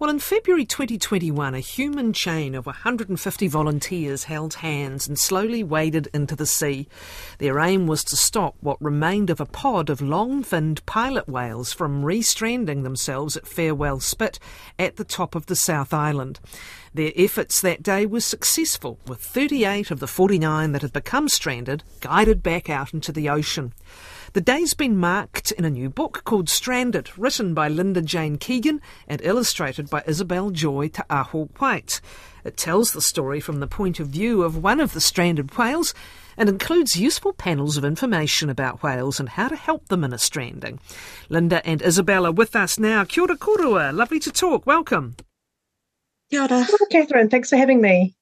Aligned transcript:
Well, 0.00 0.08
in 0.08 0.18
February 0.18 0.64
2021, 0.64 1.54
a 1.54 1.60
human 1.60 2.14
chain 2.14 2.54
of 2.54 2.64
150 2.64 3.48
volunteers 3.48 4.24
held 4.24 4.54
hands 4.54 5.06
and 5.06 5.18
slowly 5.18 5.62
waded 5.62 6.08
into 6.14 6.34
the 6.34 6.46
sea. 6.46 6.88
Their 7.36 7.58
aim 7.58 7.86
was 7.86 8.02
to 8.04 8.16
stop 8.16 8.56
what 8.60 8.80
remained 8.80 9.28
of 9.28 9.42
a 9.42 9.44
pod 9.44 9.90
of 9.90 10.00
long 10.00 10.42
finned 10.42 10.86
pilot 10.86 11.28
whales 11.28 11.74
from 11.74 12.02
restranding 12.02 12.82
themselves 12.82 13.36
at 13.36 13.46
Farewell 13.46 14.00
Spit 14.00 14.38
at 14.78 14.96
the 14.96 15.04
top 15.04 15.34
of 15.34 15.44
the 15.44 15.54
South 15.54 15.92
Island. 15.92 16.40
Their 16.94 17.12
efforts 17.14 17.60
that 17.60 17.82
day 17.82 18.06
were 18.06 18.20
successful, 18.20 18.98
with 19.06 19.20
38 19.20 19.90
of 19.90 20.00
the 20.00 20.06
49 20.06 20.72
that 20.72 20.80
had 20.80 20.94
become 20.94 21.28
stranded 21.28 21.84
guided 22.00 22.42
back 22.42 22.70
out 22.70 22.94
into 22.94 23.12
the 23.12 23.28
ocean. 23.28 23.74
The 24.32 24.40
day's 24.40 24.74
been 24.74 24.96
marked 24.96 25.50
in 25.50 25.64
a 25.64 25.70
new 25.70 25.90
book 25.90 26.22
called 26.24 26.48
Stranded, 26.48 27.10
written 27.18 27.52
by 27.52 27.66
Linda 27.66 28.00
Jane 28.00 28.38
Keegan 28.38 28.80
and 29.08 29.20
illustrated 29.24 29.90
by 29.90 30.04
Isabel 30.06 30.50
Joy 30.50 30.86
Te 30.86 31.02
Aho 31.10 31.46
White. 31.58 32.00
It 32.44 32.56
tells 32.56 32.92
the 32.92 33.00
story 33.00 33.40
from 33.40 33.58
the 33.58 33.66
point 33.66 33.98
of 33.98 34.06
view 34.06 34.44
of 34.44 34.62
one 34.62 34.78
of 34.78 34.92
the 34.92 35.00
stranded 35.00 35.58
whales 35.58 35.94
and 36.36 36.48
includes 36.48 36.94
useful 36.94 37.32
panels 37.32 37.76
of 37.76 37.84
information 37.84 38.48
about 38.48 38.84
whales 38.84 39.18
and 39.18 39.30
how 39.30 39.48
to 39.48 39.56
help 39.56 39.88
them 39.88 40.04
in 40.04 40.12
a 40.12 40.18
stranding. 40.18 40.78
Linda 41.28 41.60
and 41.66 41.82
Isabel 41.82 42.24
are 42.24 42.30
with 42.30 42.54
us 42.54 42.78
now. 42.78 43.02
Kia 43.02 43.24
ora 43.24 43.36
korua. 43.36 43.92
Lovely 43.92 44.20
to 44.20 44.30
talk. 44.30 44.64
Welcome. 44.64 45.16
Kia 46.30 46.42
ora. 46.42 46.62
Hello, 46.62 46.86
Catherine. 46.88 47.30
Thanks 47.30 47.50
for 47.50 47.56
having 47.56 47.80
me. 47.80 48.14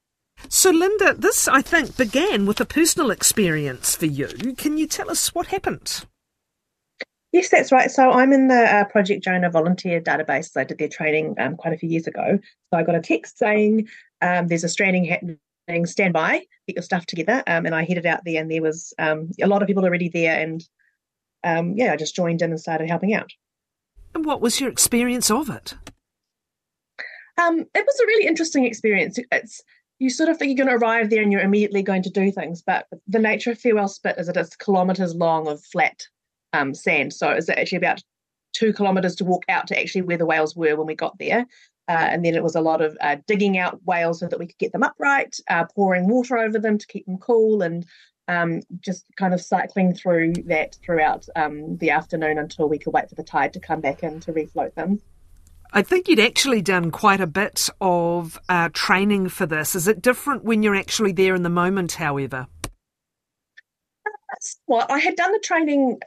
So, 0.48 0.70
Linda, 0.70 1.15
this, 1.15 1.48
I 1.48 1.62
think, 1.62 1.97
began 1.97 2.47
with 2.47 2.60
a 2.60 2.65
personal 2.65 3.10
experience 3.10 3.97
for 3.97 4.06
you. 4.06 4.55
Can 4.56 4.78
you 4.78 4.87
tell 4.87 5.11
us 5.11 5.34
what 5.34 5.48
happened? 5.48 6.05
Yes, 7.33 7.51
that's 7.51 7.73
right. 7.73 7.91
So, 7.91 8.11
I'm 8.11 8.33
in 8.33 8.48
the 8.48 8.62
uh, 8.62 8.84
Project 8.84 9.24
Jonah 9.24 9.51
volunteer 9.51 10.01
database. 10.01 10.56
I 10.56 10.64
did 10.64 10.78
their 10.78 10.88
training 10.88 11.34
um, 11.38 11.56
quite 11.56 11.74
a 11.74 11.77
few 11.77 11.88
years 11.88 12.06
ago. 12.06 12.38
So, 12.70 12.78
I 12.78 12.83
got 12.83 12.95
a 12.95 13.01
text 13.01 13.38
saying 13.38 13.88
um, 14.23 14.47
there's 14.47 14.64
a 14.64 14.69
stranding 14.69 15.05
happening, 15.05 15.86
stand 15.86 16.14
by, 16.14 16.39
get 16.67 16.77
your 16.77 16.83
stuff 16.83 17.05
together. 17.05 17.42
Um, 17.47 17.67
and 17.67 17.75
I 17.75 17.84
headed 17.84 18.06
out 18.06 18.25
there, 18.25 18.41
and 18.41 18.50
there 18.50 18.62
was 18.62 18.95
um, 18.98 19.30
a 19.42 19.47
lot 19.47 19.61
of 19.61 19.69
people 19.69 19.84
already 19.84 20.08
there. 20.08 20.41
And 20.41 20.67
um, 21.45 21.75
yeah, 21.77 21.92
I 21.92 21.97
just 21.97 22.17
joined 22.17 22.41
in 22.42 22.50
and 22.50 22.61
started 22.61 22.89
helping 22.89 23.12
out. 23.12 23.30
And 24.14 24.25
what 24.25 24.41
was 24.41 24.61
your 24.61 24.70
experience 24.70 25.30
of 25.30 25.50
it? 25.50 25.75
Um, 27.39 27.61
it 27.75 27.86
was 27.86 28.00
a 28.00 28.06
really 28.06 28.27
interesting 28.27 28.64
experience. 28.64 29.19
It's 29.30 29.62
you 29.98 30.10
sort 30.10 30.28
of 30.28 30.36
think 30.36 30.56
you're 30.56 30.66
going 30.66 30.78
to 30.78 30.84
arrive 30.84 31.10
there 31.10 31.22
and 31.22 31.32
you're 31.32 31.41
immediately 31.41 31.82
going 31.82 32.02
to 32.02 32.10
do 32.10 32.30
things. 32.30 32.62
But 32.62 32.86
the 33.06 33.18
nature 33.18 33.50
of 33.50 33.58
Farewell 33.58 33.88
Spit 33.88 34.16
is 34.18 34.27
that 34.27 34.36
it's 34.36 34.56
kilometres 34.56 35.14
long 35.14 35.48
of 35.48 35.62
flat 35.64 36.06
um, 36.52 36.74
sand. 36.74 37.12
So 37.12 37.30
it's 37.30 37.48
actually 37.48 37.78
about 37.78 38.02
two 38.52 38.72
kilometres 38.72 39.16
to 39.16 39.24
walk 39.24 39.44
out 39.48 39.66
to 39.68 39.78
actually 39.78 40.02
where 40.02 40.16
the 40.16 40.27
whales 40.27 40.56
were 40.56 40.77
when 40.77 40.86
we 40.86 40.94
got 40.94 41.18
there. 41.18 41.46
Uh, 41.88 42.06
and 42.10 42.24
then 42.24 42.34
it 42.34 42.42
was 42.42 42.55
a 42.55 42.60
lot 42.60 42.82
of 42.82 42.96
uh, 43.00 43.16
digging 43.27 43.56
out 43.56 43.80
whales 43.86 44.20
so 44.20 44.28
that 44.28 44.38
we 44.38 44.46
could 44.46 44.58
get 44.58 44.72
them 44.72 44.82
upright, 44.82 45.36
uh, 45.48 45.64
pouring 45.74 46.06
water 46.06 46.36
over 46.36 46.58
them 46.58 46.77
to 46.77 46.86
keep 46.86 47.06
them 47.06 47.16
cool, 47.16 47.62
and 47.62 47.86
um, 48.28 48.60
just 48.80 49.06
kind 49.16 49.33
of 49.33 49.40
cycling 49.40 49.94
through 49.94 50.34
that 50.46 50.77
throughout 50.84 51.27
um, 51.34 51.78
the 51.78 51.88
afternoon 51.88 52.38
until 52.38 52.68
we 52.68 52.78
could 52.78 52.92
wait 52.92 53.08
for 53.08 53.14
the 53.14 53.22
tide 53.22 53.55
to 53.55 53.60
come 53.60 53.80
back 53.80 54.02
in 54.02 54.20
to 54.20 54.34
refloat 54.34 54.74
them. 54.74 55.00
I 55.72 55.83
think 55.83 56.08
you'd 56.08 56.20
actually 56.20 56.62
done 56.62 56.91
quite 56.91 57.20
a 57.20 57.27
bit 57.27 57.69
of 57.80 58.38
uh, 58.48 58.70
training 58.72 59.28
for 59.28 59.44
this. 59.44 59.74
Is 59.74 59.86
it 59.86 60.00
different 60.00 60.44
when 60.44 60.62
you're 60.62 60.74
actually 60.74 61.12
there 61.12 61.34
in 61.34 61.42
the 61.42 61.50
moment, 61.50 61.92
however? 61.92 62.47
Well, 64.66 64.86
I 64.89 64.98
had 64.98 65.16
done 65.16 65.33
the 65.33 65.41
training 65.41 66.00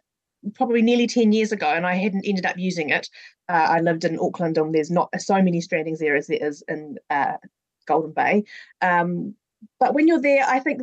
probably 0.56 0.82
nearly 0.82 1.06
10 1.06 1.32
years 1.32 1.52
ago 1.52 1.68
and 1.68 1.86
I 1.86 1.96
hadn't 1.96 2.26
ended 2.26 2.46
up 2.46 2.58
using 2.58 2.90
it. 2.90 3.08
Uh, 3.48 3.68
I 3.70 3.80
lived 3.82 4.04
in 4.04 4.18
Auckland 4.20 4.58
and 4.58 4.74
there's 4.74 4.90
not 4.90 5.10
so 5.20 5.36
many 5.42 5.60
strandings 5.60 6.00
there 6.00 6.16
as 6.16 6.28
there 6.28 6.44
is 6.44 6.64
in 6.68 6.98
uh, 7.10 7.38
Golden 7.86 8.12
Bay. 8.12 8.46
Um, 8.82 9.36
but 9.80 9.94
when 9.94 10.08
you're 10.08 10.22
there, 10.22 10.44
I 10.48 10.60
think 10.60 10.82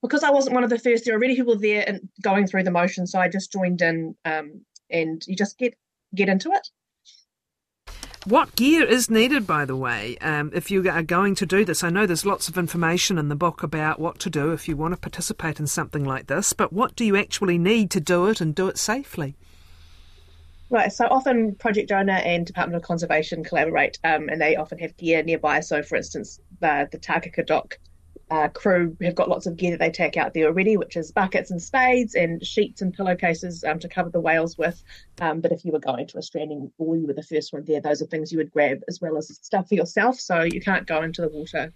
because 0.00 0.22
I 0.22 0.30
wasn't 0.30 0.54
one 0.54 0.64
of 0.64 0.70
the 0.70 0.78
first, 0.78 1.04
there 1.04 1.14
were 1.14 1.18
already 1.18 1.34
people 1.34 1.58
there 1.58 1.84
and 1.86 2.08
going 2.22 2.46
through 2.46 2.62
the 2.62 2.70
motion. 2.70 3.06
So 3.06 3.18
I 3.18 3.28
just 3.28 3.50
joined 3.50 3.82
in 3.82 4.14
um, 4.24 4.60
and 4.88 5.24
you 5.26 5.34
just 5.34 5.58
get 5.58 5.74
get 6.14 6.28
into 6.28 6.50
it. 6.52 6.68
What 8.26 8.56
gear 8.56 8.82
is 8.82 9.10
needed, 9.10 9.46
by 9.46 9.66
the 9.66 9.76
way, 9.76 10.16
um, 10.22 10.50
if 10.54 10.70
you 10.70 10.88
are 10.88 11.02
going 11.02 11.34
to 11.34 11.44
do 11.44 11.62
this? 11.62 11.84
I 11.84 11.90
know 11.90 12.06
there's 12.06 12.24
lots 12.24 12.48
of 12.48 12.56
information 12.56 13.18
in 13.18 13.28
the 13.28 13.34
book 13.34 13.62
about 13.62 14.00
what 14.00 14.18
to 14.20 14.30
do 14.30 14.52
if 14.52 14.66
you 14.66 14.78
want 14.78 14.94
to 14.94 15.00
participate 15.00 15.60
in 15.60 15.66
something 15.66 16.06
like 16.06 16.26
this, 16.26 16.54
but 16.54 16.72
what 16.72 16.96
do 16.96 17.04
you 17.04 17.18
actually 17.18 17.58
need 17.58 17.90
to 17.90 18.00
do 18.00 18.26
it 18.28 18.40
and 18.40 18.54
do 18.54 18.66
it 18.66 18.78
safely? 18.78 19.34
Right, 20.70 20.90
so 20.90 21.06
often 21.10 21.54
Project 21.56 21.90
Jonah 21.90 22.14
and 22.14 22.46
Department 22.46 22.82
of 22.82 22.82
Conservation 22.82 23.44
collaborate, 23.44 23.98
um, 24.04 24.30
and 24.30 24.40
they 24.40 24.56
often 24.56 24.78
have 24.78 24.96
gear 24.96 25.22
nearby. 25.22 25.60
So, 25.60 25.82
for 25.82 25.96
instance, 25.96 26.40
the, 26.60 26.88
the 26.90 26.98
Takaka 26.98 27.44
DOC 27.44 27.78
uh, 28.30 28.48
crew 28.48 28.96
have 29.02 29.14
got 29.14 29.28
lots 29.28 29.46
of 29.46 29.56
gear 29.56 29.70
that 29.70 29.80
they 29.80 29.90
take 29.90 30.16
out 30.16 30.34
there 30.34 30.46
already, 30.46 30.76
which 30.76 30.96
is 30.96 31.12
buckets 31.12 31.50
and 31.50 31.62
spades 31.62 32.14
and 32.14 32.44
sheets 32.44 32.80
and 32.82 32.94
pillowcases 32.94 33.64
um, 33.64 33.78
to 33.78 33.88
cover 33.88 34.10
the 34.10 34.20
whales 34.20 34.56
with. 34.56 34.82
Um, 35.20 35.40
but 35.40 35.52
if 35.52 35.64
you 35.64 35.72
were 35.72 35.78
going 35.78 36.06
to 36.06 36.18
a 36.18 36.22
stranding 36.22 36.72
or 36.78 36.96
you 36.96 37.06
were 37.06 37.12
the 37.12 37.22
first 37.22 37.52
one 37.52 37.64
there, 37.64 37.80
those 37.80 38.00
are 38.00 38.06
things 38.06 38.32
you 38.32 38.38
would 38.38 38.50
grab 38.50 38.80
as 38.88 39.00
well 39.00 39.16
as 39.16 39.28
stuff 39.42 39.68
for 39.68 39.74
yourself. 39.74 40.18
So 40.18 40.42
you 40.42 40.60
can't 40.60 40.86
go 40.86 41.02
into 41.02 41.22
the 41.22 41.28
water 41.28 41.72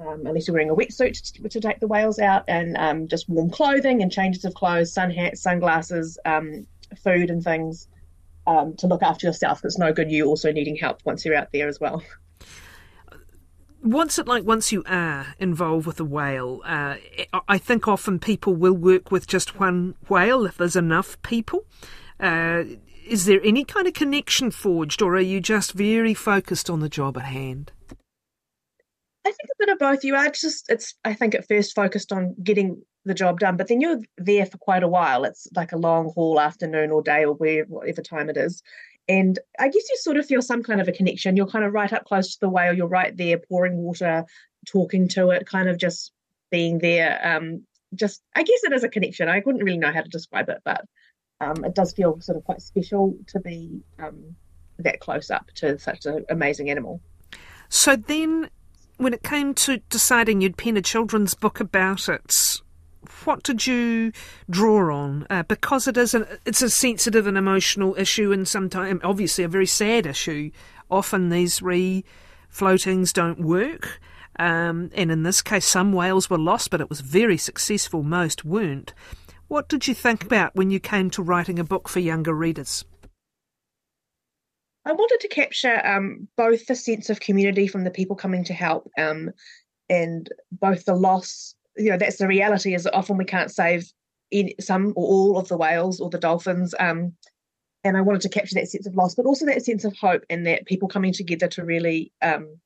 um, 0.00 0.26
unless 0.26 0.46
you're 0.46 0.54
wearing 0.54 0.70
a 0.70 0.76
wetsuit 0.76 1.32
to, 1.32 1.48
to 1.48 1.60
take 1.60 1.80
the 1.80 1.88
whales 1.88 2.18
out, 2.18 2.44
and 2.48 2.76
um, 2.76 3.08
just 3.08 3.28
warm 3.28 3.50
clothing 3.50 4.02
and 4.02 4.12
changes 4.12 4.44
of 4.44 4.54
clothes, 4.54 4.92
sun 4.92 5.10
hats, 5.10 5.42
sunglasses, 5.42 6.18
um, 6.24 6.66
food 7.02 7.30
and 7.30 7.42
things 7.42 7.88
um, 8.46 8.76
to 8.76 8.86
look 8.86 9.02
after 9.02 9.26
yourself. 9.26 9.64
It's 9.64 9.78
no 9.78 9.92
good 9.92 10.10
you 10.10 10.26
also 10.26 10.52
needing 10.52 10.76
help 10.76 11.00
once 11.04 11.24
you're 11.24 11.34
out 11.34 11.48
there 11.52 11.68
as 11.68 11.80
well. 11.80 12.02
What's 13.92 14.18
it 14.18 14.26
like 14.26 14.44
once 14.44 14.72
you 14.72 14.82
are 14.86 15.34
involved 15.38 15.86
with 15.86 15.98
a 16.00 16.04
whale? 16.04 16.60
Uh, 16.64 16.96
I 17.48 17.58
think 17.58 17.88
often 17.88 18.18
people 18.18 18.54
will 18.54 18.76
work 18.76 19.10
with 19.10 19.26
just 19.26 19.58
one 19.58 19.94
whale 20.08 20.44
if 20.46 20.56
there's 20.56 20.76
enough 20.76 21.20
people. 21.22 21.64
Uh, 22.20 22.64
is 23.06 23.24
there 23.24 23.40
any 23.42 23.64
kind 23.64 23.86
of 23.86 23.94
connection 23.94 24.50
forged, 24.50 25.00
or 25.00 25.14
are 25.14 25.20
you 25.20 25.40
just 25.40 25.72
very 25.72 26.14
focused 26.14 26.68
on 26.68 26.80
the 26.80 26.88
job 26.88 27.16
at 27.16 27.24
hand? 27.24 27.72
I 29.24 29.30
think 29.30 29.48
a 29.50 29.58
bit 29.58 29.68
of 29.70 29.78
both. 29.78 30.04
You 30.04 30.14
are 30.14 30.30
just, 30.30 30.70
it's, 30.70 30.94
I 31.04 31.14
think, 31.14 31.34
at 31.34 31.48
first 31.48 31.74
focused 31.74 32.12
on 32.12 32.34
getting 32.42 32.82
the 33.04 33.14
job 33.14 33.40
done, 33.40 33.56
but 33.56 33.68
then 33.68 33.80
you're 33.80 34.00
there 34.18 34.46
for 34.46 34.58
quite 34.58 34.82
a 34.82 34.88
while. 34.88 35.24
It's 35.24 35.48
like 35.56 35.72
a 35.72 35.78
long 35.78 36.12
haul 36.14 36.38
afternoon 36.40 36.90
or 36.90 37.02
day 37.02 37.24
or 37.24 37.34
whatever 37.34 38.02
time 38.02 38.28
it 38.28 38.36
is. 38.36 38.62
And 39.08 39.38
I 39.58 39.68
guess 39.68 39.88
you 39.88 39.96
sort 40.00 40.18
of 40.18 40.26
feel 40.26 40.42
some 40.42 40.62
kind 40.62 40.80
of 40.80 40.88
a 40.88 40.92
connection. 40.92 41.36
You're 41.36 41.46
kind 41.46 41.64
of 41.64 41.72
right 41.72 41.92
up 41.92 42.04
close 42.04 42.32
to 42.32 42.40
the 42.40 42.48
whale. 42.48 42.74
You're 42.74 42.88
right 42.88 43.16
there, 43.16 43.38
pouring 43.38 43.76
water, 43.76 44.24
talking 44.66 45.08
to 45.08 45.30
it, 45.30 45.46
kind 45.46 45.68
of 45.68 45.78
just 45.78 46.12
being 46.50 46.78
there. 46.78 47.18
Um, 47.24 47.64
just, 47.94 48.22
I 48.36 48.42
guess 48.42 48.60
it 48.64 48.72
is 48.72 48.84
a 48.84 48.88
connection. 48.88 49.28
I 49.28 49.42
wouldn't 49.44 49.64
really 49.64 49.78
know 49.78 49.92
how 49.92 50.02
to 50.02 50.08
describe 50.08 50.50
it, 50.50 50.58
but 50.64 50.84
um, 51.40 51.64
it 51.64 51.74
does 51.74 51.92
feel 51.92 52.20
sort 52.20 52.36
of 52.36 52.44
quite 52.44 52.60
special 52.60 53.16
to 53.28 53.40
be 53.40 53.80
um, 53.98 54.36
that 54.78 55.00
close 55.00 55.30
up 55.30 55.46
to 55.56 55.78
such 55.78 56.04
an 56.04 56.24
amazing 56.28 56.70
animal. 56.70 57.00
So 57.68 57.96
then, 57.96 58.50
when 58.96 59.14
it 59.14 59.22
came 59.22 59.54
to 59.54 59.78
deciding 59.88 60.40
you'd 60.40 60.56
pen 60.56 60.76
a 60.76 60.82
children's 60.82 61.34
book 61.34 61.60
about 61.60 62.08
it, 62.08 62.34
what 63.24 63.42
did 63.42 63.66
you 63.66 64.12
draw 64.50 64.94
on? 64.94 65.26
Uh, 65.30 65.42
because 65.44 65.86
it 65.86 65.96
is 65.96 66.14
a, 66.14 66.38
it's 66.44 66.62
a 66.62 66.70
sensitive 66.70 67.26
and 67.26 67.38
emotional 67.38 67.94
issue, 67.96 68.32
and 68.32 68.46
sometimes 68.46 69.00
obviously 69.04 69.44
a 69.44 69.48
very 69.48 69.66
sad 69.66 70.06
issue. 70.06 70.50
Often 70.90 71.28
these 71.28 71.62
re 71.62 72.04
floatings 72.48 73.12
don't 73.12 73.40
work, 73.40 74.00
um, 74.38 74.90
and 74.94 75.10
in 75.10 75.22
this 75.22 75.42
case, 75.42 75.66
some 75.66 75.92
whales 75.92 76.30
were 76.30 76.38
lost, 76.38 76.70
but 76.70 76.80
it 76.80 76.88
was 76.88 77.00
very 77.00 77.36
successful. 77.36 78.02
Most 78.02 78.44
weren't. 78.44 78.94
What 79.48 79.68
did 79.68 79.88
you 79.88 79.94
think 79.94 80.24
about 80.24 80.54
when 80.54 80.70
you 80.70 80.78
came 80.78 81.10
to 81.10 81.22
writing 81.22 81.58
a 81.58 81.64
book 81.64 81.88
for 81.88 82.00
younger 82.00 82.34
readers? 82.34 82.84
I 84.84 84.92
wanted 84.92 85.20
to 85.20 85.28
capture 85.28 85.84
um, 85.86 86.28
both 86.36 86.66
the 86.66 86.74
sense 86.74 87.10
of 87.10 87.20
community 87.20 87.66
from 87.66 87.84
the 87.84 87.90
people 87.90 88.16
coming 88.16 88.44
to 88.44 88.54
help 88.54 88.90
um, 88.96 89.30
and 89.88 90.28
both 90.50 90.84
the 90.84 90.94
loss 90.94 91.54
you 91.78 91.90
know 91.90 91.96
that's 91.96 92.18
the 92.18 92.26
reality 92.26 92.74
is 92.74 92.84
that 92.84 92.94
often 92.94 93.16
we 93.16 93.24
can't 93.24 93.50
save 93.50 93.90
in 94.30 94.52
some 94.60 94.92
or 94.96 95.06
all 95.06 95.38
of 95.38 95.48
the 95.48 95.56
whales 95.56 96.00
or 96.00 96.10
the 96.10 96.18
dolphins 96.18 96.74
um, 96.78 97.12
and 97.84 97.96
i 97.96 98.00
wanted 98.00 98.20
to 98.20 98.28
capture 98.28 98.54
that 98.54 98.68
sense 98.68 98.86
of 98.86 98.94
loss 98.94 99.14
but 99.14 99.26
also 99.26 99.46
that 99.46 99.64
sense 99.64 99.84
of 99.84 99.96
hope 99.96 100.24
and 100.28 100.46
that 100.46 100.66
people 100.66 100.88
coming 100.88 101.12
together 101.12 101.48
to 101.48 101.64
really 101.64 102.12
um, 102.22 102.58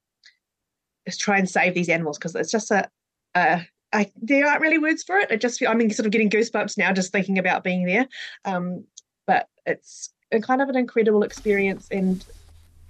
try 1.19 1.39
and 1.39 1.49
save 1.49 1.75
these 1.75 1.89
animals 1.89 2.19
because 2.19 2.35
it's 2.35 2.51
just 2.51 2.71
a, 2.71 2.89
a 3.35 3.63
I, 3.93 4.11
there 4.21 4.47
aren't 4.47 4.63
really 4.63 4.79
words 4.79 5.03
for 5.03 5.19
it. 5.19 5.31
It 5.31 5.41
just 5.41 5.63
I'm 5.63 5.91
sort 5.91 6.07
of 6.07 6.13
getting 6.13 6.31
goosebumps 6.31 6.79
now 6.79 6.93
just 6.93 7.13
thinking 7.13 7.39
about 7.39 7.65
being 7.65 7.85
there. 7.85 8.09
Um, 8.45 8.85
but 9.27 9.49
it's 9.67 10.11
kind 10.43 10.63
of 10.63 10.69
an 10.69 10.77
incredible 10.77 11.23
experience, 11.23 11.89
and 11.91 12.25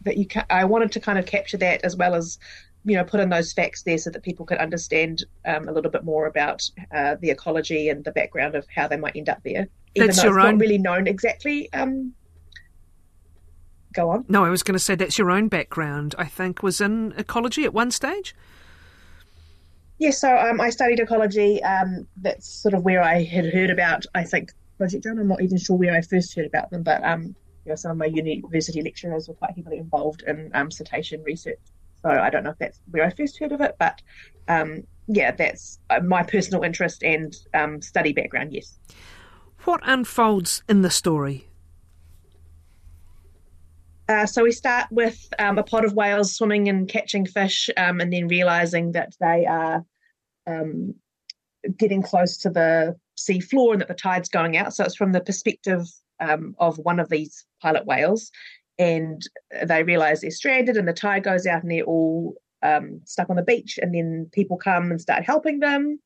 that 0.04 0.16
you 0.16 0.26
ca- 0.26 0.46
I 0.50 0.64
wanted 0.64 0.93
to 0.93 1.00
kind 1.00 1.19
of 1.19 1.26
capture 1.26 1.58
that 1.58 1.84
as 1.84 1.96
well 1.96 2.14
as 2.14 2.38
you 2.84 2.96
know, 2.96 3.04
put 3.04 3.20
in 3.20 3.28
those 3.28 3.52
facts 3.52 3.82
there 3.82 3.99
so 3.99 4.10
that 4.10 4.22
people 4.22 4.44
could 4.44 4.58
understand 4.58 5.25
um, 5.44 5.69
a 5.69 5.72
little 5.72 5.90
bit 5.90 6.04
more 6.04 6.26
about 6.26 6.69
uh, 6.93 7.14
the 7.20 7.31
ecology 7.31 7.88
and 7.88 8.04
the 8.04 8.10
background 8.10 8.54
of 8.54 8.66
how 8.75 8.88
they 8.88 8.96
might 8.96 9.14
end 9.14 9.28
up 9.28 9.40
there. 9.44 9.69
Even 9.94 10.08
That's 10.08 10.22
your 10.22 10.40
own... 10.40 10.54
not 10.54 10.60
really 10.60 10.78
known 10.78 11.06
exactly 11.06 11.72
um, 11.72 12.12
go 13.93 14.10
on. 14.10 14.25
No, 14.28 14.44
I 14.44 14.50
was 14.50 14.62
going 14.62 14.75
to 14.75 14.81
say 14.81 14.94
that's 14.94 15.19
your 15.19 15.31
own 15.31 15.49
background. 15.49 16.14
I 16.19 16.25
think 16.25 16.62
was 16.62 16.81
in 16.81 17.12
ecology 17.16 17.64
at 17.64 17.72
one 17.72 17.90
stage. 17.90 18.34
Yes, 19.98 20.20
yeah, 20.22 20.40
so 20.43 20.50
um, 20.50 20.60
I 20.60 20.70
studied 20.70 20.98
ecology. 20.98 21.62
Um, 21.62 22.08
that's 22.16 22.48
sort 22.48 22.75
of 22.75 22.82
where 22.82 23.02
I 23.02 23.22
had 23.22 23.46
heard 23.52 23.70
about. 23.70 24.05
I 24.14 24.25
think 24.25 24.50
Project 24.78 25.05
Drum. 25.05 25.19
I'm 25.19 25.28
not 25.28 25.43
even 25.43 25.58
sure 25.58 25.76
where 25.76 25.94
I 25.94 26.00
first 26.00 26.34
heard 26.34 26.46
about 26.46 26.70
them, 26.70 26.82
but 26.82 27.05
um, 27.05 27.37
you 27.64 27.70
know, 27.70 27.76
some 27.76 27.92
of 27.92 27.96
my 27.96 28.06
university 28.06 28.82
lecturers 28.82 29.28
were 29.28 29.34
quite 29.34 29.54
heavily 29.56 29.78
involved 29.78 30.22
in 30.26 30.50
um, 30.54 30.70
cetacean 30.70 31.22
research. 31.22 31.60
So 32.02 32.10
I 32.10 32.30
don't 32.30 32.42
know 32.42 32.50
if 32.50 32.58
that's 32.58 32.80
where 32.90 33.04
I 33.04 33.10
first 33.10 33.38
heard 33.38 33.52
of 33.52 33.60
it, 33.60 33.76
but 33.78 34.02
um, 34.48 34.84
yeah, 35.06 35.30
that's 35.30 35.78
uh, 35.90 36.00
my 36.00 36.22
personal 36.22 36.64
interest 36.64 37.02
and 37.02 37.34
um, 37.54 37.80
study 37.80 38.12
background. 38.12 38.52
Yes. 38.52 38.78
What 39.64 39.80
unfolds 39.84 40.62
in 40.68 40.82
the 40.82 40.90
story? 40.90 41.46
Uh, 44.08 44.26
so 44.26 44.42
we 44.42 44.50
start 44.50 44.88
with 44.90 45.32
um, 45.38 45.58
a 45.58 45.62
pod 45.62 45.84
of 45.84 45.94
whales 45.94 46.34
swimming 46.34 46.68
and 46.68 46.88
catching 46.88 47.24
fish, 47.24 47.70
um, 47.76 48.00
and 48.00 48.12
then 48.12 48.26
realizing 48.26 48.92
that 48.92 49.14
they 49.20 49.46
are 49.46 49.84
um, 50.48 50.94
getting 51.78 52.02
close 52.02 52.36
to 52.38 52.50
the 52.50 52.96
sea 53.16 53.38
floor 53.38 53.72
and 53.72 53.80
that 53.80 53.88
the 53.88 53.94
tide's 53.94 54.28
going 54.28 54.56
out. 54.56 54.74
So 54.74 54.84
it's 54.84 54.96
from 54.96 55.12
the 55.12 55.20
perspective 55.20 55.86
um, 56.22 56.54
of 56.58 56.78
one 56.78 57.00
of 57.00 57.10
these 57.10 57.44
pilot 57.60 57.84
whales, 57.84 58.30
and 58.78 59.22
they 59.66 59.82
realize 59.82 60.20
they're 60.20 60.30
stranded, 60.30 60.76
and 60.76 60.88
the 60.88 60.92
tide 60.92 61.24
goes 61.24 61.46
out, 61.46 61.62
and 61.62 61.70
they're 61.70 61.84
all 61.84 62.36
um, 62.62 63.00
stuck 63.04 63.28
on 63.28 63.36
the 63.36 63.42
beach. 63.42 63.78
And 63.80 63.94
then 63.94 64.30
people 64.32 64.56
come 64.56 64.90
and 64.90 65.00
start 65.00 65.24
helping 65.24 65.60
them. 65.60 65.98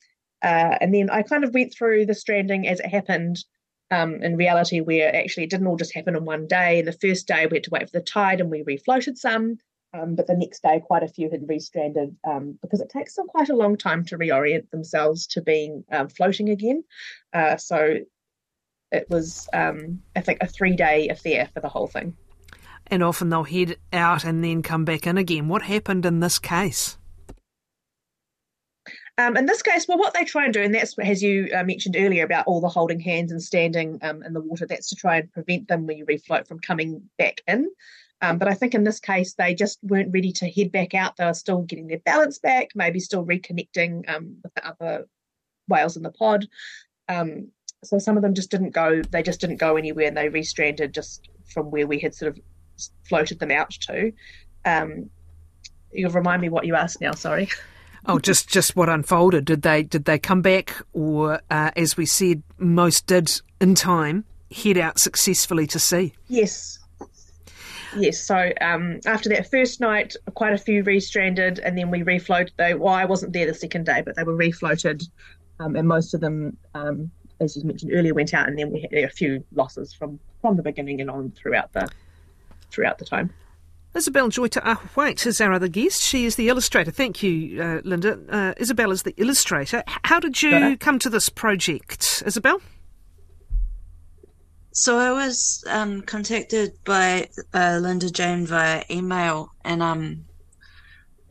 Uh, 0.42 0.76
and 0.80 0.94
then 0.94 1.10
I 1.10 1.22
kind 1.22 1.44
of 1.44 1.54
went 1.54 1.74
through 1.74 2.06
the 2.06 2.14
stranding 2.14 2.66
as 2.66 2.80
it 2.80 2.86
happened 2.86 3.44
um, 3.90 4.22
in 4.22 4.36
reality, 4.36 4.80
where 4.80 5.14
actually 5.14 5.44
it 5.44 5.50
didn't 5.50 5.66
all 5.66 5.76
just 5.76 5.94
happen 5.94 6.16
in 6.16 6.24
one 6.24 6.46
day. 6.46 6.80
And 6.80 6.88
the 6.88 6.92
first 6.92 7.26
day 7.26 7.46
we 7.46 7.56
had 7.56 7.64
to 7.64 7.70
wait 7.70 7.88
for 7.90 7.98
the 7.98 8.04
tide 8.04 8.40
and 8.40 8.50
we 8.50 8.64
refloated 8.64 9.16
some. 9.16 9.58
Um, 9.94 10.14
but 10.14 10.26
the 10.26 10.36
next 10.36 10.62
day, 10.62 10.82
quite 10.84 11.02
a 11.02 11.08
few 11.08 11.30
had 11.30 11.48
restranded 11.48 12.14
um, 12.28 12.58
because 12.60 12.80
it 12.80 12.90
takes 12.90 13.14
them 13.14 13.26
quite 13.28 13.48
a 13.48 13.56
long 13.56 13.76
time 13.76 14.04
to 14.06 14.18
reorient 14.18 14.68
themselves 14.70 15.26
to 15.28 15.40
being 15.40 15.84
um, 15.90 16.08
floating 16.08 16.50
again. 16.50 16.84
Uh, 17.32 17.56
so 17.56 17.98
it 18.92 19.08
was, 19.10 19.48
um, 19.52 20.02
I 20.14 20.20
think, 20.20 20.42
a 20.42 20.46
three 20.46 20.76
day 20.76 21.08
affair 21.08 21.48
for 21.52 21.60
the 21.60 21.68
whole 21.68 21.86
thing. 21.86 22.16
And 22.88 23.02
often 23.02 23.30
they'll 23.30 23.44
head 23.44 23.76
out 23.92 24.24
and 24.24 24.44
then 24.44 24.62
come 24.62 24.84
back 24.84 25.06
in 25.06 25.18
again. 25.18 25.48
What 25.48 25.62
happened 25.62 26.06
in 26.06 26.20
this 26.20 26.38
case? 26.38 26.98
Um, 29.18 29.36
in 29.36 29.46
this 29.46 29.62
case, 29.62 29.88
well, 29.88 29.98
what 29.98 30.12
they 30.12 30.24
try 30.24 30.44
and 30.44 30.52
do, 30.52 30.62
and 30.62 30.74
that's 30.74 30.96
as 30.98 31.22
you 31.22 31.48
uh, 31.54 31.64
mentioned 31.64 31.96
earlier 31.98 32.24
about 32.24 32.46
all 32.46 32.60
the 32.60 32.68
holding 32.68 33.00
hands 33.00 33.32
and 33.32 33.42
standing 33.42 33.98
um, 34.02 34.22
in 34.22 34.34
the 34.34 34.42
water, 34.42 34.66
that's 34.66 34.90
to 34.90 34.94
try 34.94 35.16
and 35.16 35.32
prevent 35.32 35.68
them 35.68 35.86
when 35.86 35.96
you 35.96 36.04
refloat 36.04 36.46
from 36.46 36.60
coming 36.60 37.02
back 37.16 37.40
in. 37.48 37.66
Um, 38.20 38.38
but 38.38 38.48
I 38.48 38.54
think 38.54 38.74
in 38.74 38.84
this 38.84 39.00
case, 39.00 39.34
they 39.34 39.54
just 39.54 39.78
weren't 39.82 40.12
ready 40.12 40.32
to 40.32 40.50
head 40.50 40.70
back 40.70 40.94
out. 40.94 41.16
They 41.16 41.24
were 41.24 41.34
still 41.34 41.62
getting 41.62 41.86
their 41.86 41.98
balance 42.00 42.38
back, 42.38 42.68
maybe 42.74 43.00
still 43.00 43.24
reconnecting 43.24 44.08
um, 44.08 44.36
with 44.42 44.54
the 44.54 44.66
other 44.66 45.06
whales 45.66 45.96
in 45.96 46.02
the 46.02 46.12
pod. 46.12 46.46
Um, 47.08 47.50
so 47.86 47.98
some 47.98 48.16
of 48.16 48.22
them 48.22 48.34
just 48.34 48.50
didn't 48.50 48.70
go. 48.70 49.02
They 49.02 49.22
just 49.22 49.40
didn't 49.40 49.56
go 49.56 49.76
anywhere, 49.76 50.08
and 50.08 50.16
they 50.16 50.28
restranded 50.28 50.92
just 50.92 51.28
from 51.52 51.70
where 51.70 51.86
we 51.86 51.98
had 51.98 52.14
sort 52.14 52.36
of 52.36 52.40
floated 53.08 53.38
them 53.38 53.50
out 53.50 53.70
to. 53.70 54.12
Um, 54.64 55.10
you'll 55.92 56.10
remind 56.10 56.42
me 56.42 56.48
what 56.48 56.66
you 56.66 56.74
asked 56.74 57.00
now. 57.00 57.12
Sorry. 57.12 57.48
Oh, 58.08 58.18
just 58.18 58.48
just 58.48 58.76
what 58.76 58.88
unfolded. 58.88 59.44
Did 59.44 59.62
they 59.62 59.82
did 59.82 60.04
they 60.04 60.18
come 60.18 60.42
back, 60.42 60.76
or 60.92 61.40
uh, 61.50 61.70
as 61.76 61.96
we 61.96 62.06
said, 62.06 62.42
most 62.58 63.06
did 63.06 63.30
in 63.60 63.74
time 63.74 64.24
head 64.54 64.78
out 64.78 64.98
successfully 64.98 65.66
to 65.66 65.78
sea? 65.80 66.14
Yes, 66.28 66.78
yes. 67.96 68.20
So 68.20 68.52
um, 68.60 69.00
after 69.06 69.28
that 69.30 69.50
first 69.50 69.80
night, 69.80 70.14
quite 70.34 70.52
a 70.52 70.58
few 70.58 70.84
restranded, 70.84 71.58
and 71.58 71.76
then 71.76 71.90
we 71.90 72.02
refloated. 72.02 72.50
They 72.56 72.74
well, 72.74 72.94
I 72.94 73.06
wasn't 73.06 73.32
there 73.32 73.46
the 73.46 73.54
second 73.54 73.86
day, 73.86 74.02
but 74.04 74.14
they 74.14 74.22
were 74.22 74.36
refloated, 74.36 75.02
um, 75.58 75.74
and 75.74 75.88
most 75.88 76.14
of 76.14 76.20
them, 76.20 76.56
um, 76.74 77.10
as 77.40 77.56
you 77.56 77.64
mentioned 77.64 77.92
earlier, 77.94 78.14
went 78.14 78.34
out, 78.34 78.48
and 78.48 78.58
then 78.58 78.70
we 78.70 78.80
had 78.80 78.92
a 78.92 79.08
few 79.08 79.44
losses 79.54 79.92
from 79.92 80.18
from 80.40 80.56
the 80.56 80.62
beginning 80.62 81.00
and 81.00 81.10
on 81.10 81.30
throughout 81.32 81.72
the 81.72 81.88
throughout 82.70 82.98
the 82.98 83.04
time. 83.04 83.30
Isabel 83.94 84.28
Joyta 84.28 84.76
White 84.94 85.26
is 85.26 85.40
our 85.40 85.54
other 85.54 85.68
guest. 85.68 86.02
She 86.02 86.26
is 86.26 86.36
the 86.36 86.48
illustrator. 86.48 86.90
Thank 86.90 87.22
you, 87.22 87.62
uh, 87.62 87.80
Linda. 87.82 88.18
Uh, 88.28 88.54
Isabel 88.58 88.90
is 88.90 89.04
the 89.04 89.14
illustrator. 89.16 89.82
How 89.86 90.20
did 90.20 90.42
you 90.42 90.76
come 90.76 90.98
to 90.98 91.08
this 91.08 91.30
project, 91.30 92.22
Isabel? 92.26 92.60
So 94.72 94.98
I 94.98 95.12
was 95.12 95.64
um, 95.68 96.02
contacted 96.02 96.72
by 96.84 97.30
uh, 97.54 97.78
Linda 97.80 98.10
Jane 98.10 98.44
via 98.44 98.84
email, 98.90 99.50
and 99.64 99.82
um, 99.82 100.26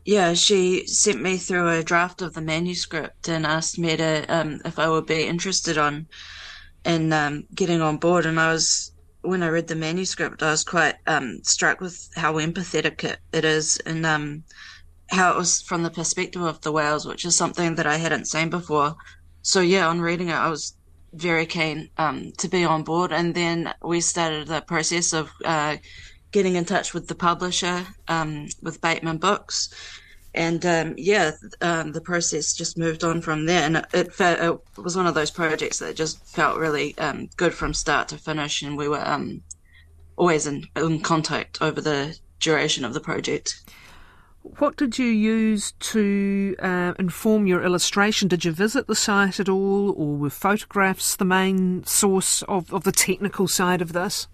yeah, 0.06 0.36
she 0.36 0.86
sent 0.86 1.20
me 1.20 1.38
through 1.38 1.68
a 1.68 1.84
draft 1.84 2.22
of 2.22 2.36
the 2.36 2.42
manuscript 2.42 3.28
and 3.28 3.46
asked 3.46 3.80
me 3.80 3.98
to 3.98 4.26
um, 4.28 4.62
if 4.64 4.78
I 4.78 4.88
would 4.88 5.08
be 5.08 5.24
interested 5.24 5.80
on 5.80 6.08
in 6.86 7.12
um, 7.12 7.46
getting 7.56 7.82
on 7.82 7.98
board, 7.98 8.28
and 8.28 8.40
I 8.40 8.54
was 8.54 8.94
when 9.22 9.42
I 9.42 9.48
read 9.48 9.68
the 9.68 9.76
manuscript, 9.76 10.44
I 10.44 10.52
was 10.52 10.64
quite 10.64 10.96
um, 11.08 11.40
struck 11.44 11.82
with 11.82 12.08
how 12.16 12.36
empathetic 12.36 13.04
it, 13.04 13.18
it 13.34 13.44
is 13.44 13.78
and 13.88 14.06
um, 14.06 14.44
how 15.10 15.32
it 15.32 15.38
was 15.38 15.64
from 15.64 15.82
the 15.82 15.90
perspective 15.90 16.44
of 16.44 16.62
the 16.62 16.72
whales, 16.72 17.08
which 17.08 17.26
is 17.26 17.36
something 17.36 17.74
that 17.76 17.88
I 17.88 17.98
hadn't 17.98 18.28
seen 18.28 18.52
before. 18.52 18.96
So 19.42 19.62
yeah, 19.62 19.88
on 19.88 20.02
reading 20.02 20.30
it, 20.30 20.34
I 20.34 20.50
was 20.50 20.78
very 21.14 21.48
keen 21.48 21.90
um, 21.98 22.32
to 22.38 22.48
be 22.48 22.64
on 22.64 22.84
board, 22.84 23.12
and 23.12 23.34
then 23.34 23.74
we 23.84 24.02
started 24.02 24.48
the 24.48 24.62
process 24.62 25.14
of 25.14 25.32
uh, 25.44 25.78
getting 26.36 26.58
in 26.58 26.66
touch 26.66 26.94
with 26.94 27.08
the 27.08 27.16
publisher, 27.16 27.88
um, 28.10 28.50
with 28.62 28.82
Bateman 28.82 29.18
Books, 29.20 29.74
and 30.34 30.66
um, 30.66 30.94
yeah, 30.98 31.32
um, 31.62 31.94
the 31.94 32.02
process 32.02 32.54
just 32.54 32.78
moved 32.78 33.06
on 33.06 33.22
from 33.22 33.46
there, 33.46 33.64
and 33.64 33.78
it, 33.78 33.88
it, 33.94 34.20
it, 34.20 34.60
was 34.78 34.98
one 34.98 35.08
of 35.08 35.16
those 35.16 35.32
projects 35.32 35.80
that 35.80 35.96
just 35.96 36.22
felt 36.28 36.60
really 36.60 36.96
um, 36.98 37.30
good 37.38 37.54
from 37.54 37.74
start 37.74 38.10
to 38.10 38.18
finish, 38.18 38.62
and 38.62 38.78
we 38.78 38.90
were 38.90 39.08
um, 39.08 39.44
always 40.18 40.46
in, 40.46 40.66
in 40.76 41.00
contact 41.00 41.62
over 41.62 41.80
the 41.80 42.20
duration 42.42 42.84
of 42.84 42.94
the 42.94 43.00
project. 43.00 43.64
What 44.42 44.76
did 44.76 45.00
you 45.00 45.08
use 45.08 45.72
to 45.72 46.58
uh, 46.60 46.96
inform 47.00 47.48
your 47.48 47.64
illustration? 47.64 48.28
Did 48.28 48.44
you 48.44 48.52
visit 48.52 48.88
the 48.88 48.94
site 48.94 49.40
at 49.40 49.48
all, 49.48 49.92
or 49.92 50.18
were 50.18 50.30
photographs 50.30 51.16
the 51.16 51.24
main 51.24 51.86
source 51.86 52.42
of, 52.42 52.74
of 52.74 52.84
the 52.84 52.92
technical 52.92 53.48
side 53.48 53.82
of 53.82 53.94
this? 53.94 54.28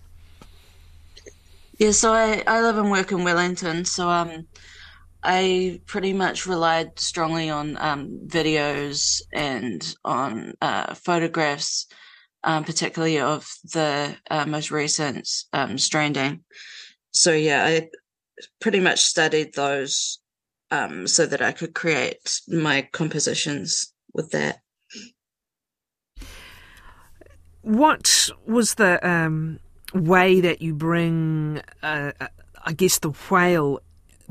Yeah, 1.82 1.90
so 1.94 2.14
I, 2.14 2.44
I 2.46 2.62
live 2.62 2.78
and 2.78 2.92
work 2.92 3.12
in 3.12 3.24
Wellington, 3.24 3.86
so 3.86 4.08
um, 4.08 4.46
I 5.24 5.82
pretty 5.88 6.14
much 6.14 6.46
relied 6.46 7.00
strongly 7.00 7.50
on 7.50 7.76
um, 7.78 8.20
videos 8.28 9.20
and 9.34 9.96
on 10.06 10.54
uh, 10.62 10.94
photographs, 10.94 11.88
um, 12.44 12.66
particularly 12.66 13.20
of 13.20 13.52
the 13.74 14.16
uh, 14.30 14.46
most 14.46 14.70
recent 14.70 15.28
um, 15.54 15.80
stranding. 15.80 16.44
So 17.14 17.32
yeah, 17.32 17.66
I 17.66 17.90
pretty 18.60 18.80
much 18.80 19.00
studied 19.00 19.56
those 19.56 20.20
um, 20.70 21.08
so 21.08 21.26
that 21.26 21.42
I 21.42 21.52
could 21.52 21.74
create 21.74 22.42
my 22.48 22.88
compositions 22.92 23.92
with 24.14 24.30
that. 24.34 24.60
What 27.64 28.30
was 28.46 28.76
the 28.76 29.04
um, 29.04 29.58
way 29.94 30.42
that 30.42 30.62
you 30.62 30.74
bring, 30.74 31.62
uh, 31.84 32.12
uh 32.20 32.28
I 32.64 32.74
guess, 32.74 33.00
the 33.00 33.12
whale 33.30 33.82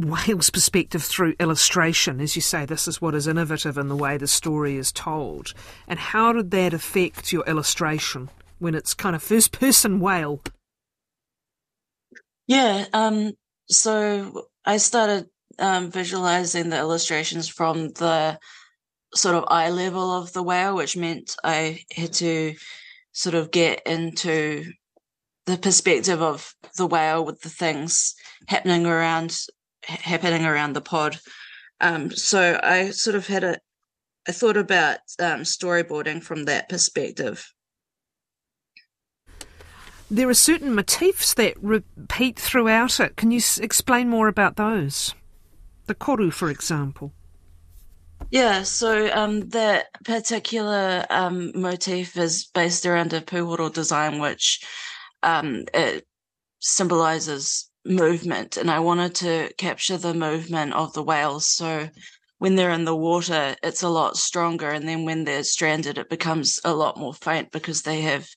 Whale's 0.01 0.51
perspective 0.51 1.03
through 1.03 1.35
illustration. 1.39 2.21
As 2.21 2.35
you 2.35 2.43
say, 2.43 2.65
this 2.65 2.89
is 2.89 3.03
what 3.03 3.15
is 3.15 3.27
innovative 3.27 3.77
in 3.77 3.89
the 3.89 3.97
way 3.97 4.17
the 4.17 4.27
story 4.27 4.77
is 4.77 4.93
told. 4.93 5.53
And 5.87 5.99
how 5.99 6.33
did 6.33 6.51
that 6.53 6.73
affect 6.73 7.33
your 7.33 7.45
illustration 7.45 8.31
when 8.59 8.75
it's 8.75 8.95
kind 8.95 9.15
of 9.15 9.23
first 9.23 9.53
person 9.53 10.01
whale? 10.01 10.41
Yeah, 12.47 12.87
um, 12.93 13.33
so 13.69 14.47
I 14.65 14.79
started 14.79 15.29
um, 15.59 15.91
visualizing 15.91 16.71
the 16.71 16.79
illustrations 16.79 17.49
from 17.49 17.91
the 17.91 18.39
sort 19.15 19.35
of 19.35 19.45
eye 19.49 19.71
level 19.71 20.13
of 20.13 20.33
the 20.33 20.43
whale, 20.43 20.75
which 20.77 20.97
meant 20.97 21.37
I 21.45 21.81
had 21.95 22.15
to 22.15 22.55
sort 23.13 23.35
of 23.35 23.51
get 23.51 23.83
into 23.87 24.65
the 25.47 25.57
perspective 25.57 26.23
of 26.23 26.55
the 26.77 26.87
whale 26.87 27.25
with 27.25 27.41
the 27.41 27.49
things 27.49 28.15
happening 28.47 28.87
around 28.87 29.39
happening 29.85 30.45
around 30.45 30.75
the 30.75 30.81
pod. 30.81 31.19
Um, 31.81 32.11
so 32.11 32.61
I 32.63 32.91
sort 32.91 33.17
of 33.17 33.27
had 33.27 33.45
a, 33.45 33.59
I 34.29 34.33
thought 34.33 34.57
about 34.57 34.99
um, 35.19 35.41
storyboarding 35.41 36.23
from 36.23 36.45
that 36.45 36.69
perspective. 36.69 37.53
There 40.11 40.29
are 40.29 40.35
certain 40.35 40.75
motifs 40.75 41.35
that 41.35 41.55
repeat 41.63 42.39
throughout 42.39 43.01
it. 43.01 43.17
Can 43.17 43.31
you 43.31 43.39
s- 43.39 43.59
explain 43.59 44.09
more 44.09 44.29
about 44.29 44.57
those? 44.57 45.15
The 45.87 45.95
koru, 45.95 46.33
for 46.33 46.51
example. 46.51 47.13
Yeah, 48.31 48.65
so 48.65 49.11
um, 49.13 49.49
that 49.51 49.87
particular 50.05 51.07
um, 51.11 51.53
motif 51.55 52.17
is 52.17 52.45
based 52.45 52.87
around 52.87 53.13
a 53.13 53.21
puhoro 53.21 53.73
design, 53.73 54.21
which 54.21 54.63
um, 55.23 55.65
it 55.75 56.07
symbolizes 56.61 57.71
movement 57.85 58.57
and 58.57 58.71
I 58.71 58.81
wanted 58.81 59.15
to 59.17 59.51
capture 59.57 59.97
the 59.97 60.15
movement 60.15 60.75
of 60.75 60.93
the 60.93 61.03
whales. 61.03 61.47
So 61.49 61.89
when 62.39 62.55
they're 62.55 62.71
in 62.71 62.85
the 62.85 62.97
water, 62.97 63.57
it's 63.63 63.83
a 63.83 63.89
lot 63.89 64.17
stronger. 64.17 64.71
And 64.71 64.89
then 64.89 65.05
when 65.05 65.25
they're 65.25 65.45
stranded, 65.45 65.99
it 65.99 66.09
becomes 66.09 66.61
a 66.65 66.75
lot 66.75 66.99
more 66.99 67.15
faint 67.15 67.51
because 67.53 67.83
they 67.83 68.01
have 68.03 68.29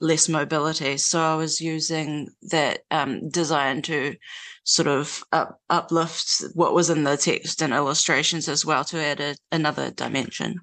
less 0.00 0.28
mobility. 0.28 0.96
So 0.96 1.20
I 1.20 1.36
was 1.36 1.60
using 1.60 2.28
that 2.50 2.80
um, 2.90 3.28
design 3.28 3.82
to 3.82 4.16
sort 4.64 4.88
of 4.88 5.22
up, 5.32 5.60
uplift 5.70 6.44
what 6.54 6.74
was 6.74 6.90
in 6.90 7.04
the 7.04 7.16
text 7.16 7.62
and 7.62 7.72
illustrations 7.72 8.48
as 8.48 8.64
well 8.64 8.84
to 8.84 8.98
add 8.98 9.20
a, 9.20 9.36
another 9.52 9.90
dimension. 9.90 10.56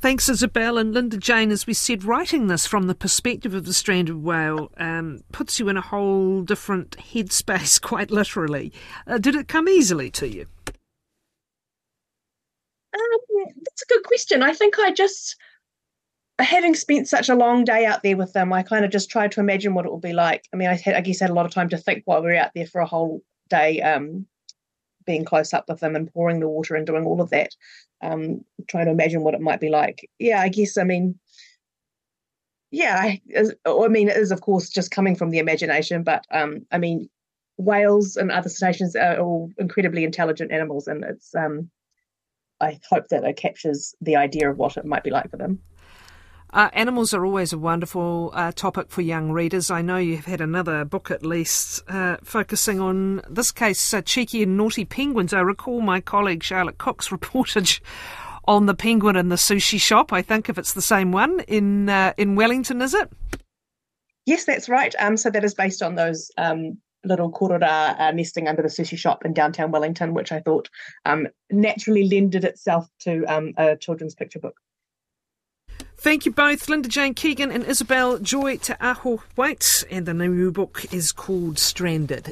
Thanks, 0.00 0.28
Isabel 0.28 0.78
and 0.78 0.94
Linda 0.94 1.16
Jane. 1.16 1.50
As 1.50 1.66
we 1.66 1.74
said, 1.74 2.04
writing 2.04 2.46
this 2.46 2.66
from 2.66 2.86
the 2.86 2.94
perspective 2.94 3.52
of 3.52 3.64
the 3.64 3.72
stranded 3.72 4.22
whale 4.22 4.70
um, 4.76 5.24
puts 5.32 5.58
you 5.58 5.68
in 5.68 5.76
a 5.76 5.80
whole 5.80 6.42
different 6.42 6.96
headspace, 6.98 7.82
quite 7.82 8.12
literally. 8.12 8.72
Uh, 9.08 9.18
did 9.18 9.34
it 9.34 9.48
come 9.48 9.68
easily 9.68 10.08
to 10.12 10.28
you? 10.28 10.46
Um, 12.94 13.18
that's 13.64 13.82
a 13.82 13.86
good 13.88 14.04
question. 14.04 14.40
I 14.44 14.54
think 14.54 14.78
I 14.78 14.92
just, 14.92 15.34
having 16.38 16.76
spent 16.76 17.08
such 17.08 17.28
a 17.28 17.34
long 17.34 17.64
day 17.64 17.84
out 17.84 18.04
there 18.04 18.16
with 18.16 18.32
them, 18.34 18.52
I 18.52 18.62
kind 18.62 18.84
of 18.84 18.92
just 18.92 19.10
tried 19.10 19.32
to 19.32 19.40
imagine 19.40 19.74
what 19.74 19.84
it 19.84 19.90
would 19.90 20.00
be 20.00 20.12
like. 20.12 20.44
I 20.52 20.56
mean, 20.56 20.68
I, 20.68 20.76
had, 20.76 20.94
I 20.94 21.00
guess 21.00 21.18
had 21.18 21.30
a 21.30 21.34
lot 21.34 21.46
of 21.46 21.52
time 21.52 21.70
to 21.70 21.76
think 21.76 22.02
while 22.04 22.20
we 22.20 22.28
were 22.28 22.36
out 22.36 22.52
there 22.54 22.66
for 22.66 22.80
a 22.80 22.86
whole 22.86 23.22
day, 23.50 23.82
um, 23.82 24.26
being 25.08 25.24
close 25.24 25.52
up 25.52 25.64
with 25.68 25.80
them 25.80 25.96
and 25.96 26.12
pouring 26.12 26.38
the 26.38 26.48
water 26.48 26.76
and 26.76 26.86
doing 26.86 27.04
all 27.04 27.20
of 27.20 27.30
that 27.30 27.56
um, 28.02 28.44
trying 28.68 28.86
to 28.86 28.92
imagine 28.92 29.22
what 29.22 29.34
it 29.34 29.40
might 29.40 29.60
be 29.60 29.70
like. 29.70 30.08
Yeah, 30.18 30.40
I 30.40 30.48
guess, 30.48 30.78
I 30.78 30.84
mean, 30.84 31.18
yeah, 32.70 32.96
I, 33.00 33.20
I 33.66 33.88
mean, 33.88 34.08
it 34.08 34.16
is, 34.16 34.30
of 34.30 34.42
course, 34.42 34.68
just 34.68 34.90
coming 34.90 35.16
from 35.16 35.30
the 35.30 35.38
imagination, 35.38 36.02
but 36.02 36.24
um, 36.30 36.66
I 36.70 36.78
mean, 36.78 37.08
whales 37.56 38.16
and 38.16 38.30
other 38.30 38.48
cetaceans 38.48 38.94
are 38.94 39.18
all 39.18 39.50
incredibly 39.58 40.04
intelligent 40.04 40.52
animals, 40.52 40.86
and 40.86 41.04
it's, 41.04 41.34
um, 41.34 41.70
I 42.60 42.78
hope 42.88 43.08
that 43.08 43.24
it 43.24 43.36
captures 43.36 43.94
the 44.00 44.16
idea 44.16 44.50
of 44.50 44.58
what 44.58 44.76
it 44.76 44.84
might 44.84 45.04
be 45.04 45.10
like 45.10 45.30
for 45.30 45.38
them. 45.38 45.60
Uh, 46.50 46.70
animals 46.72 47.12
are 47.12 47.26
always 47.26 47.52
a 47.52 47.58
wonderful 47.58 48.30
uh, 48.32 48.50
topic 48.52 48.90
for 48.90 49.02
young 49.02 49.30
readers. 49.30 49.70
I 49.70 49.82
know 49.82 49.98
you've 49.98 50.24
had 50.24 50.40
another 50.40 50.84
book 50.84 51.10
at 51.10 51.22
least 51.24 51.82
uh, 51.88 52.16
focusing 52.24 52.80
on 52.80 53.20
this 53.28 53.52
case, 53.52 53.92
uh, 53.92 54.00
cheeky 54.00 54.42
and 54.42 54.56
naughty 54.56 54.86
penguins. 54.86 55.34
I 55.34 55.40
recall 55.40 55.82
my 55.82 56.00
colleague 56.00 56.42
Charlotte 56.42 56.78
Cox 56.78 57.12
reported 57.12 57.68
on 58.46 58.64
the 58.64 58.74
penguin 58.74 59.16
in 59.16 59.28
the 59.28 59.36
sushi 59.36 59.78
shop. 59.78 60.10
I 60.12 60.22
think 60.22 60.48
if 60.48 60.56
it's 60.56 60.72
the 60.72 60.82
same 60.82 61.12
one 61.12 61.40
in 61.40 61.90
uh, 61.90 62.14
in 62.16 62.34
Wellington, 62.34 62.80
is 62.80 62.94
it? 62.94 63.10
Yes, 64.24 64.44
that's 64.44 64.70
right. 64.70 64.94
Um, 64.98 65.18
so 65.18 65.30
that 65.30 65.44
is 65.44 65.54
based 65.54 65.82
on 65.82 65.96
those 65.96 66.30
um, 66.38 66.78
little 67.04 67.30
korora 67.30 67.98
uh, 67.98 68.10
nesting 68.12 68.48
under 68.48 68.62
the 68.62 68.68
sushi 68.68 68.96
shop 68.96 69.24
in 69.26 69.34
downtown 69.34 69.70
Wellington, 69.70 70.14
which 70.14 70.32
I 70.32 70.40
thought 70.40 70.70
um, 71.04 71.28
naturally 71.50 72.08
lended 72.08 72.44
itself 72.44 72.88
to 73.00 73.24
um, 73.24 73.52
a 73.58 73.76
children's 73.76 74.14
picture 74.14 74.38
book. 74.38 74.54
Thank 76.00 76.26
you 76.26 76.32
both, 76.32 76.68
Linda 76.68 76.88
Jane 76.88 77.12
Keegan 77.12 77.50
and 77.50 77.64
Isabel 77.64 78.18
Joy 78.18 78.58
Te 78.58 78.74
Aho 78.80 79.20
White. 79.34 79.66
And 79.90 80.06
the 80.06 80.14
new 80.14 80.52
book 80.52 80.86
is 80.92 81.10
called 81.10 81.58
Stranded. 81.58 82.26